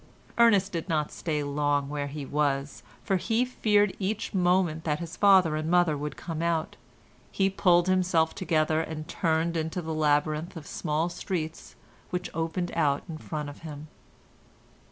Ernest 0.39 0.71
did 0.71 0.89
not 0.89 1.11
stay 1.11 1.43
long 1.43 1.87
where 1.87 2.07
he 2.07 2.25
was, 2.25 2.81
for 3.03 3.17
he 3.17 3.45
feared 3.45 3.95
each 3.99 4.33
moment 4.33 4.83
that 4.83 4.97
his 4.97 5.15
father 5.15 5.55
and 5.55 5.69
mother 5.69 5.95
would 5.95 6.17
come 6.17 6.41
out. 6.41 6.75
He 7.31 7.51
pulled 7.51 7.85
himself 7.87 8.33
together 8.33 8.81
and 8.81 9.07
turned 9.07 9.55
into 9.55 9.79
the 9.79 9.93
labyrinth 9.93 10.55
of 10.57 10.65
small 10.65 11.07
streets 11.09 11.75
which 12.09 12.33
opened 12.33 12.71
out 12.75 13.03
in 13.07 13.19
front 13.19 13.47
of 13.47 13.59
him. 13.59 13.89